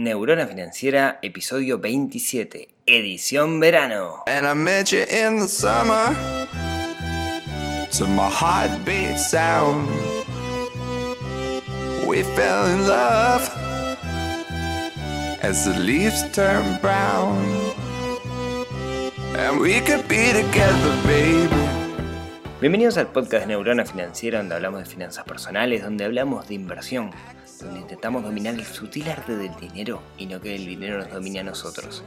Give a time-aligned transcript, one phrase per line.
[0.00, 4.22] Neurona Financiera, episodio 27, edición verano.
[4.26, 6.16] And I met you in the summer
[7.98, 9.86] to my heartbeat sound.
[12.08, 13.46] We fell in love
[15.42, 17.36] as the leaves turn brown.
[19.36, 21.80] And we could be together, baby.
[22.62, 27.10] Bienvenidos al podcast Neurona Financiera, donde hablamos de finanzas personales, donde hablamos de inversión,
[27.60, 31.40] donde intentamos dominar el sutil arte del dinero y no que el dinero nos domine
[31.40, 32.02] a nosotros.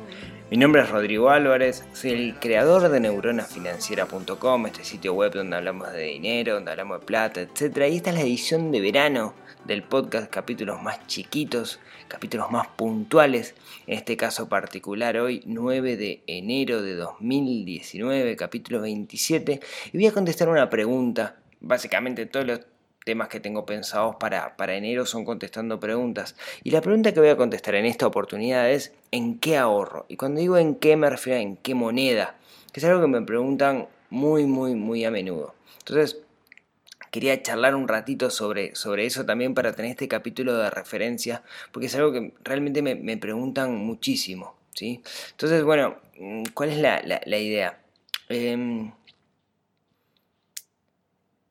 [0.49, 5.91] Mi nombre es Rodrigo Álvarez, soy el creador de neuronafinanciera.com, este sitio web donde hablamos
[5.91, 7.77] de dinero, donde hablamos de plata, etc.
[7.89, 9.33] Y esta es la edición de verano
[9.65, 13.55] del podcast, capítulos más chiquitos, capítulos más puntuales,
[13.87, 19.59] en este caso particular hoy 9 de enero de 2019, capítulo 27,
[19.91, 22.59] y voy a contestar una pregunta, básicamente todos los
[23.03, 26.35] temas que tengo pensados para, para enero son contestando preguntas.
[26.63, 30.05] Y la pregunta que voy a contestar en esta oportunidad es ¿en qué ahorro?
[30.07, 32.35] Y cuando digo en qué me refiero a en qué moneda,
[32.71, 35.55] que es algo que me preguntan muy, muy, muy a menudo.
[35.79, 36.17] Entonces,
[37.13, 41.85] quería charlar un ratito sobre, sobre eso también para tener este capítulo de referencia, porque
[41.85, 44.55] es algo que realmente me, preguntan muchísimo.
[44.73, 45.01] ¿sí?
[45.29, 45.97] Entonces, bueno,
[46.55, 47.79] ¿cuál es la, idea?
[48.29, 48.91] Em,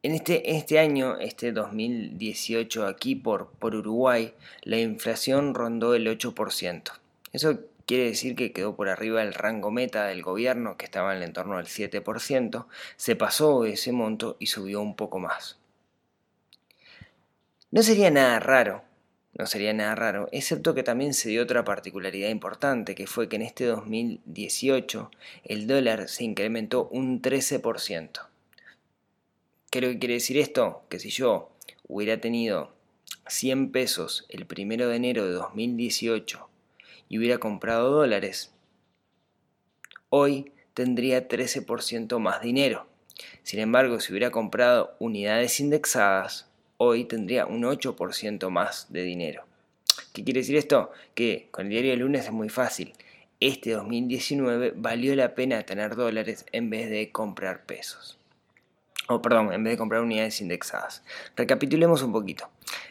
[0.03, 6.92] en este, este año, este 2018, aquí por, por Uruguay, la inflación rondó el 8%.
[7.33, 11.19] Eso quiere decir que quedó por arriba del rango meta del gobierno, que estaba en
[11.19, 15.59] el entorno del 7%, se pasó ese monto y subió un poco más.
[17.70, 18.83] No sería nada raro,
[19.34, 23.37] no sería nada raro, excepto que también se dio otra particularidad importante, que fue que
[23.37, 25.11] en este 2018
[25.44, 28.31] el dólar se incrementó un 13%.
[29.73, 30.83] ¿Qué es lo que quiere decir esto?
[30.91, 31.51] Que si yo
[31.89, 32.75] hubiera tenido
[33.27, 36.47] 100 pesos el primero de enero de 2018
[37.09, 38.53] y hubiera comprado dólares,
[40.11, 42.87] hoy tendría 13% más dinero.
[43.45, 49.47] Sin embargo, si hubiera comprado unidades indexadas, hoy tendría un 8% más de dinero.
[50.12, 50.91] ¿Qué quiere decir esto?
[51.15, 52.93] Que con el diario de lunes es muy fácil.
[53.41, 58.19] Este 2019 valió la pena tener dólares en vez de comprar pesos
[59.08, 61.03] o perdón, en vez de comprar unidades indexadas.
[61.36, 62.48] Recapitulemos un poquito.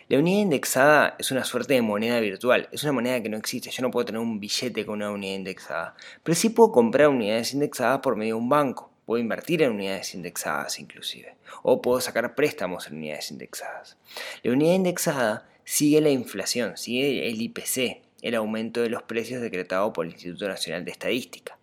[0.08, 3.72] La unidad indexada es una suerte de moneda virtual, es una moneda que no existe,
[3.72, 7.54] yo no puedo tener un billete con una unidad indexada, pero sí puedo comprar unidades
[7.54, 12.36] indexadas por medio de un banco, puedo invertir en unidades indexadas inclusive, o puedo sacar
[12.36, 13.98] préstamos en unidades indexadas.
[14.44, 19.94] La unidad indexada sigue la inflación, sigue el IPC, el aumento de los precios decretado
[19.94, 21.58] por el Instituto Nacional de Estadística.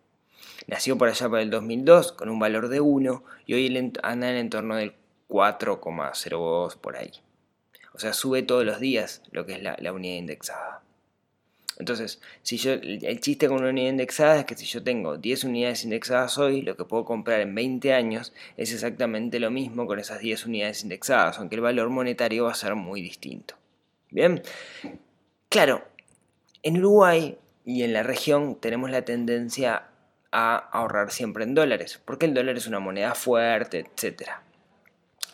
[0.68, 4.34] Nació por allá para el 2002 con un valor de 1 y hoy anda en
[4.34, 4.92] el entorno del
[5.30, 7.10] 4,02 por ahí.
[7.94, 10.82] O sea, sube todos los días lo que es la, unidad indexada.
[11.78, 15.44] Entonces, si yo, el chiste con una unidad indexada es que si yo tengo 10
[15.44, 19.98] unidades indexadas hoy, lo que puedo comprar en 20 años es exactamente lo mismo con
[19.98, 23.54] esas 10 unidades indexadas, aunque el valor monetario va a ser muy distinto.
[24.10, 24.42] Bien,
[25.48, 25.82] claro,
[26.62, 29.87] en Uruguay y en la región tenemos la tendencia
[30.32, 34.30] a ahorrar siempre en dólares, porque el dólar es una moneda fuerte, etc.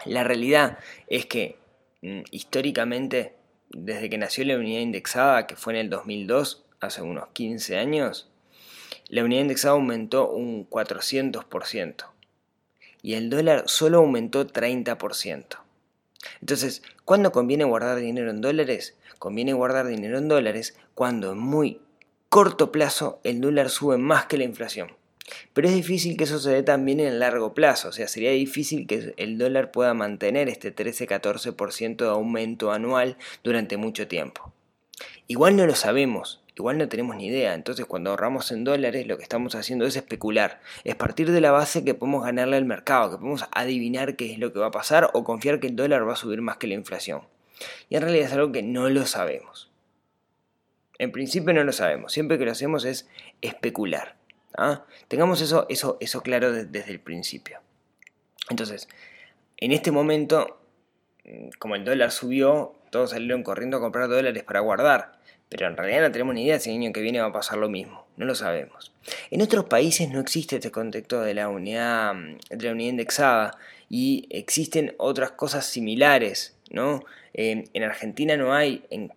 [0.04, 0.78] La realidad
[1.08, 1.58] es que
[2.02, 3.34] mm, históricamente,
[3.70, 8.28] desde que nació la unidad indexada, que fue en el 2002, hace unos 15 años,
[9.08, 12.06] la unidad indexada aumentó un 400%
[13.02, 15.58] y el dólar solo aumentó 30%.
[16.40, 18.96] Entonces, ¿cuándo conviene guardar dinero en dólares?
[19.18, 21.80] Conviene guardar dinero en dólares cuando en muy
[22.34, 24.90] corto plazo el dólar sube más que la inflación.
[25.52, 28.32] Pero es difícil que eso se dé también en el largo plazo, o sea, sería
[28.32, 34.52] difícil que el dólar pueda mantener este 13-14% de aumento anual durante mucho tiempo.
[35.28, 39.16] Igual no lo sabemos, igual no tenemos ni idea, entonces cuando ahorramos en dólares lo
[39.16, 43.12] que estamos haciendo es especular, es partir de la base que podemos ganarle al mercado,
[43.12, 46.04] que podemos adivinar qué es lo que va a pasar o confiar que el dólar
[46.08, 47.20] va a subir más que la inflación.
[47.88, 49.70] Y en realidad es algo que no lo sabemos.
[50.98, 53.08] En principio no lo sabemos, siempre que lo hacemos es
[53.40, 54.16] especular.
[54.56, 54.84] ¿ah?
[55.08, 57.60] Tengamos eso, eso, eso claro desde el principio.
[58.50, 58.88] Entonces,
[59.56, 60.60] en este momento,
[61.24, 65.18] mm, como el dólar subió, todos salieron corriendo a comprar dólares para guardar.
[65.54, 67.58] Pero en realidad no tenemos ni idea si el año que viene va a pasar
[67.58, 68.04] lo mismo.
[68.16, 68.92] No lo sabemos.
[69.30, 73.58] En otros países no existe este contexto de la unidad, mm, de la unidad indexada
[73.88, 77.04] y existen otras cosas similares, ¿no?
[77.36, 79.10] en Argentina no hay en,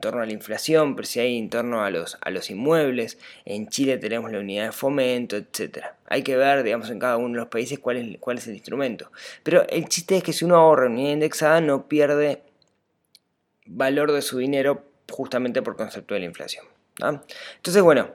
[0.00, 3.18] torno a la inflación, pero sí hay en torno a los, a los inmuebles.
[3.44, 5.86] En Chile tenemos la unidad de fomento, etc.
[6.06, 8.54] Hay que ver, digamos, en cada uno de los países cuál es, cuál es el
[8.54, 9.10] instrumento.
[9.42, 12.42] Pero el chiste es que si uno ahorra unidad indexada no pierde
[13.66, 16.64] valor de su dinero justamente por concepto de la inflación.
[16.98, 18.10] Entonces, bueno,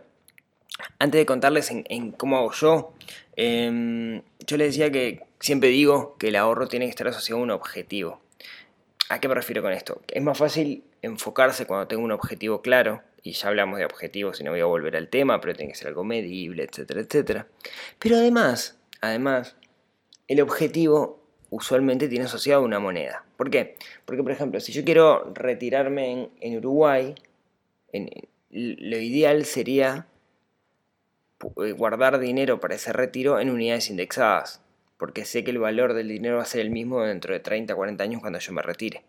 [0.99, 2.93] antes de contarles en, cómo hago yo,
[3.35, 7.43] em, yo les decía que siempre digo que el ahorro tiene que estar asociado a
[7.43, 8.21] un objetivo.
[9.09, 10.01] ¿A qué me refiero con esto?
[10.07, 14.43] Es más fácil enfocarse cuando tengo un objetivo claro, y ya hablamos de objetivos y
[14.43, 17.47] no voy a volver al tema, pero tiene que ser algo medible, etcétera, etcétera.
[17.97, 19.55] Pero además, además,
[20.27, 23.23] el objetivo usualmente tiene asociado una moneda.
[23.37, 23.75] ¿Por qué?
[24.05, 27.15] Porque, por ejemplo, si yo quiero retirarme en, Uruguay,
[28.51, 30.07] lo ideal sería
[31.63, 34.61] eh, guardar dinero para ese retiro en unidades indexadas,
[34.97, 37.73] porque sé que el valor del dinero va a ser el mismo dentro de 30,
[37.75, 39.03] 40 años cuando yo me retire.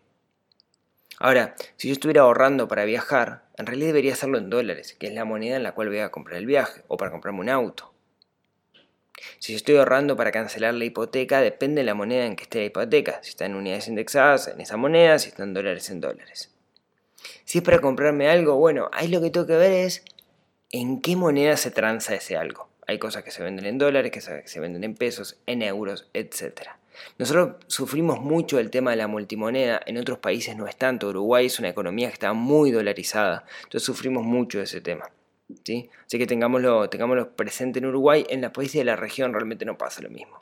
[1.19, 5.13] Ahora, si yo estuviera ahorrando para viajar, en realidad debería hacerlo en dólares, que es
[5.13, 7.93] la moneda en la cual voy a comprar el viaje, o para comprarme un auto.
[9.39, 12.65] Si estoy ahorrando para cancelar la hipoteca, depende de la moneda en que esté la
[12.65, 13.19] hipoteca.
[13.21, 16.51] Si está en unidades indexadas, en esa moneda, si está en dólares, en dólares.
[17.45, 20.03] Si es para comprarme algo, bueno, ahí lo que tengo que ver es
[20.71, 22.69] en qué moneda se transa ese algo.
[22.87, 26.71] Hay cosas que se venden en dólares, que se venden en pesos, en euros, etc.
[27.17, 31.45] Nosotros sufrimos mucho el tema de la multimoneda, en otros países no es tanto, Uruguay
[31.45, 35.09] es una economía que está muy dolarizada, entonces sufrimos mucho ese tema.
[35.63, 35.89] ¿Sí?
[36.05, 39.77] Así que tengámoslo, tengámoslo presente en Uruguay, en los países de la región realmente no
[39.77, 40.39] pasa lo mismo.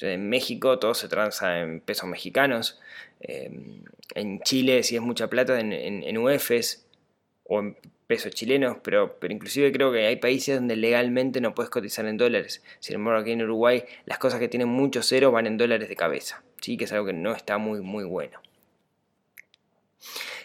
[0.00, 2.80] en México todo se transa en pesos mexicanos,
[3.20, 3.82] em,
[4.14, 7.76] en Chile si es mucha plata en, en, o en
[8.06, 12.18] pesos chilenos, pero, pero inclusive creo que hay países donde legalmente no puedes cotizar en
[12.18, 12.62] dólares.
[12.80, 15.96] Sin embargo, aquí en Uruguay las cosas que tienen mucho cero van en dólares de
[15.96, 16.76] cabeza, ¿sí?
[16.76, 18.40] que es algo que no está muy, muy bueno.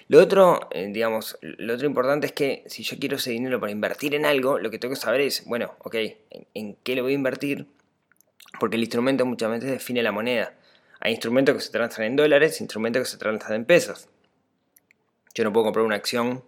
[0.09, 3.71] Lo otro, eh, digamos, lo otro importante es que si yo quiero ese dinero para
[3.71, 5.95] invertir en algo, lo que tengo que saber es, bueno, ok,
[6.53, 7.67] ¿en, qué lo voy a invertir?
[8.59, 10.53] Porque el instrumento muchas veces define la moneda.
[11.01, 14.07] Hay instrumentos que se transan en dólares, instrumentos que se transan en pesos.
[15.35, 16.43] Yo no puedo comprar una acción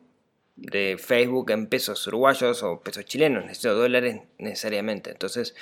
[0.56, 5.12] de Facebook en pesos uruguayos o pesos chilenos, necesito dólares necesariamente.
[5.12, 5.54] Entonces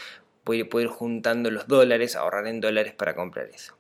[0.44, 3.77] puedo ir, juntando los dólares, ahorrar en dólares para comprar eso.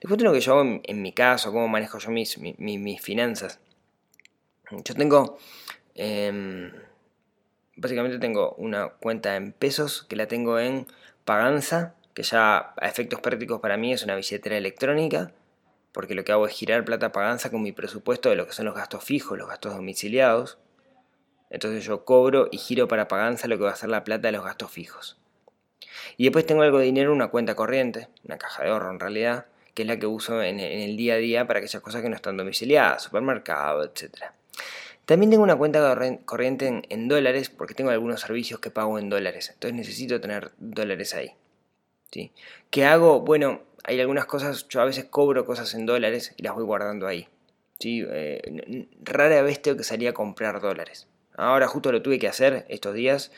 [0.00, 3.60] Les cuento lo que yo hago en, mi caso, cómo manejo yo mis, mis, finanzas.
[4.70, 5.38] Yo tengo,
[5.94, 6.72] em,
[7.76, 10.86] básicamente tengo una cuenta en pesos que la tengo en
[11.24, 15.32] Paganza, que ya a efectos prácticos para mí es una billetera electrónica
[15.92, 18.64] porque lo que hago es girar plata paganza con mi presupuesto de lo que son
[18.64, 20.58] los gastos fijos, los gastos domiciliados.
[21.50, 24.32] Entonces yo cobro y giro para paganza lo que va a ser la plata de
[24.32, 25.18] los gastos fijos.
[26.16, 29.00] Y después tengo algo de dinero en una cuenta corriente, una caja de ahorro en
[29.00, 32.08] realidad, que es la que uso en, el día a día para aquellas cosas que
[32.08, 34.24] no están domiciliadas, supermercado, etc.
[35.06, 39.50] También tengo una cuenta corriente en, dólares porque tengo algunos servicios que pago en dólares.
[39.52, 41.32] Entonces necesito tener dólares ahí.
[42.10, 42.32] ¿sí?
[42.70, 43.20] ¿Qué hago?
[43.20, 47.06] Bueno, hay algunas cosas, yo a veces cobro cosas en dólares y las voy guardando
[47.06, 47.28] ahí.
[47.78, 48.04] ¿sí?
[48.08, 51.08] Eh, rara vez tengo que salir a comprar dólares.
[51.34, 53.32] Ahora justo lo tuve que hacer estos días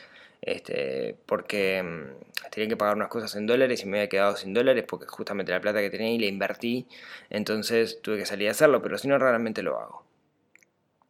[0.45, 4.53] este, porque mm, tenía que pagar unas cosas en dólares y me había quedado sin
[4.53, 6.87] dólares porque justamente la plata que tenía y la invertí.
[7.29, 10.05] Entonces tuve que salir a hacerlo, pero si no, raramente lo hago.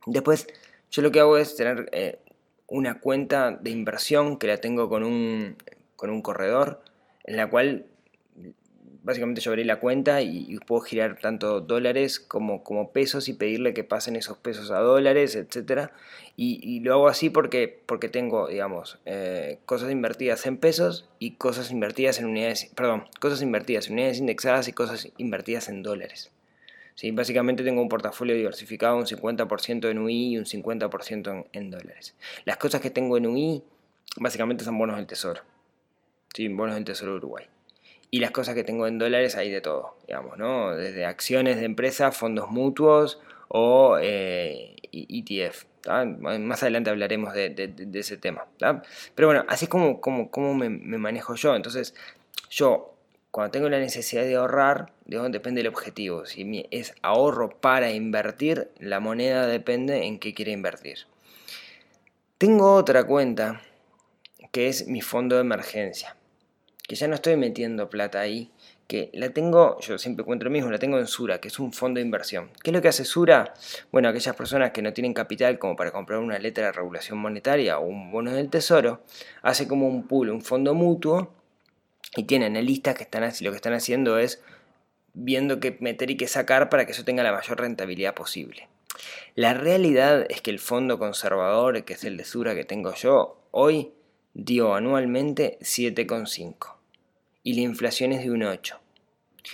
[0.06, 0.48] Después,
[0.90, 2.20] yo lo que hago es tener eh,
[2.68, 5.58] una cuenta de inversión que la tengo con un,
[5.96, 6.82] con un corredor
[7.26, 7.86] en la cual
[9.06, 13.74] básicamente yo abrí la cuenta y, puedo girar tanto dólares como, como, pesos y pedirle
[13.74, 15.92] que pasen esos pesos a dólares, etc.
[16.36, 21.72] Y, lo hago así porque, porque tengo, digamos, eh, cosas invertidas en pesos y cosas
[21.72, 26.32] invertidas en unidades, perdón, cosas invertidas en unidades indexadas y cosas invertidas en dólares.
[26.96, 27.12] ¿Sí?
[27.12, 32.16] Básicamente tengo un portafolio diversificado, un 50% en UI y un 50% en, dólares.
[32.46, 33.64] Las cosas que tengo en UI
[34.18, 35.42] básicamente son bonos del tesoro.
[36.34, 36.48] ¿Sí?
[36.48, 37.46] Bonos del tesoro Uruguay.
[38.12, 40.76] Y las cosas que tengo en dólares hay de todo, digamos, ¿no?
[40.76, 45.66] Desde acciones de empresas, fondos mutuos o eh, ETF.
[46.10, 48.46] Más adelante hablaremos de, ese tema.
[49.16, 51.56] Pero bueno, así es como, como, como me, manejo yo.
[51.56, 51.94] Entonces,
[52.50, 52.96] yo,
[53.32, 56.26] cuando tengo la necesidad de ahorrar, depende del objetivo.
[56.26, 61.00] Si es ahorro para invertir, la moneda depende en qué quiere invertir.
[62.38, 63.62] Tengo otra cuenta
[64.52, 66.16] que es mi fondo de emergencia
[66.88, 68.52] que ya no estoy metiendo plata ahí,
[68.88, 71.74] que la tengo, yo siempre encuentro lo mismo, la tengo en Sura, que es un
[71.74, 72.52] fondo de inversión.
[72.64, 73.54] ¿Qué es lo que hace Sura?
[73.92, 77.80] Bueno, aquellas personas que no tienen capital como para comprar una letra de regulación monetaria
[77.80, 79.02] o un bono del tesoro,
[79.42, 81.34] hace como un pool, un fondo mutuo,
[82.16, 84.42] y tienen listas que están lo que están haciendo es
[85.14, 88.68] viendo qué meter y qué sacar para que eso tenga la mayor rentabilidad posible.
[89.34, 93.42] La realidad es que el fondo conservador, que es el de Sura que tengo yo,
[93.52, 93.92] hoy
[94.34, 96.75] dio anualmente 7,5
[97.46, 98.78] y la inflación es de un 8.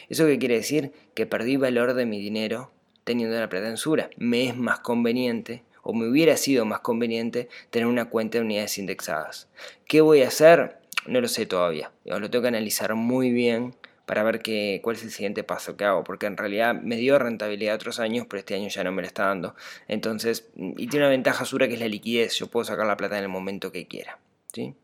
[0.09, 0.93] ¿Eso qué quiere decir?
[1.13, 2.71] Que perdí valor de mi dinero
[3.03, 4.09] teniendo la plata en Sura.
[4.15, 8.77] Me es más conveniente o me hubiera sido más conveniente tener una cuenta de unidades
[8.77, 9.49] indexadas.
[9.85, 10.77] ¿Qué voy a hacer?
[11.05, 11.91] No lo sé todavía.
[12.05, 15.83] Lo tengo que analizar muy bien para ver qué, cuál es el siguiente paso que
[15.83, 19.01] hago, porque en realidad me dio rentabilidad otros años, pero este año ya no me
[19.01, 19.53] lo está dando.
[19.89, 23.17] Entonces, y tiene una ventaja sura que es la liquidez, yo puedo sacar la plata
[23.17, 24.17] en el momento que quiera.
[24.53, 24.75] ¿sí?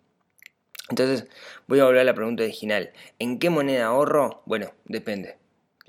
[0.90, 1.28] Entonces,
[1.68, 2.92] voy a volver a la pregunta original.
[3.20, 4.42] ¿En qué moneda ahorro?
[4.46, 5.38] Bueno, depende.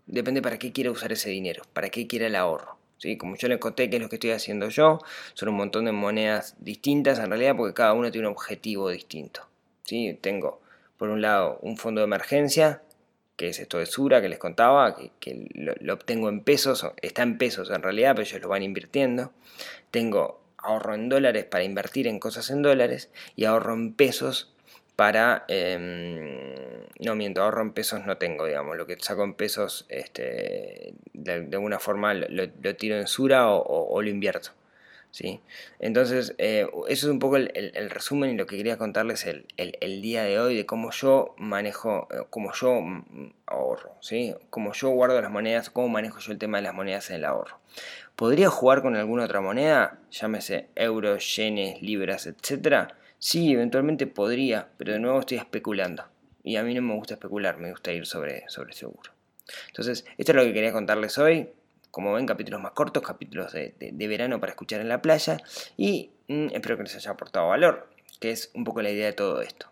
[0.06, 2.76] Depende para qué quiera usar ese dinero, para qué quiera el ahorro.
[2.96, 3.16] ¿Sí?
[3.16, 4.98] Como yo le conté que es lo que estoy haciendo yo,
[5.34, 9.46] son un montón de monedas distintas en realidad porque cada uno tiene un objetivo distinto.
[9.84, 10.18] ¿sí?
[10.20, 10.60] Tengo,
[10.96, 12.82] por un lado, un fondo de emergencia,
[13.36, 17.22] que es esto de Sura que les contaba, que, lo, lo, obtengo en pesos, está
[17.22, 19.32] en pesos en realidad, pero ellos lo van invirtiendo.
[19.92, 24.52] Tengo ahorro en dólares para invertir en cosas en dólares y ahorro en pesos
[24.98, 25.44] para...
[25.46, 30.92] Em, no miento, ahorro en pesos no tengo, digamos, lo que saco en pesos este,
[31.12, 34.50] de, alguna forma lo, tiro en Sura o, lo invierto.
[35.12, 35.40] ¿sí?
[35.78, 40.02] Entonces, eh, eso es un poco el, resumen y lo que quería contarles el, el,
[40.02, 42.82] día de hoy de cómo yo manejo, eh, cómo yo
[43.46, 44.34] ahorro, ¿sí?
[44.50, 47.24] cómo yo guardo las monedas, cómo manejo yo el tema de las monedas en el
[47.24, 47.60] ahorro.
[48.16, 50.00] ¿Podría jugar con alguna otra moneda?
[50.10, 56.04] Llámese euros, yenes, libras, etcétera Sí, eventualmente podría, pero de nuevo estoy especulando.
[56.44, 59.10] Y a mí no me gusta especular, me gusta ir sobre, sobre seguro.
[59.68, 61.50] Entonces, esto es lo que quería contarles hoy.
[61.90, 63.74] Como ven, capítulos más cortos, capítulos de,
[64.08, 65.38] verano para escuchar en la playa.
[65.76, 67.88] Y mm, espero que les haya aportado valor,
[68.20, 69.66] que es un poco la idea de todo esto.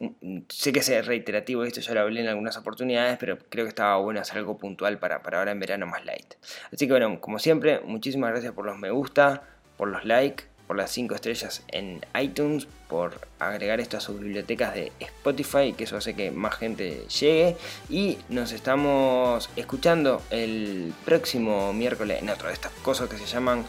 [0.00, 3.64] Mm, mm, sé que es reiterativo esto, ya lo hablé en algunas oportunidades, pero creo
[3.64, 6.34] que estaba bueno hacer algo puntual para, para ahora en verano más light.
[6.70, 9.44] Así que bueno, como siempre, muchísimas gracias por los me gusta,
[9.78, 14.74] por los likes por las 5 estrellas en iTunes, por agregar esto a sus bibliotecas
[14.74, 17.56] de Spotify, que eso hace que más gente llegue.
[17.88, 23.64] Y nos estamos escuchando el próximo miércoles en otro de estas cosas que se llaman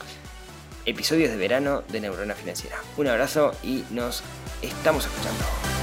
[0.86, 2.78] episodios de verano de Neurona Financiera.
[2.96, 4.24] Un abrazo y nos
[4.62, 5.77] estamos escuchando.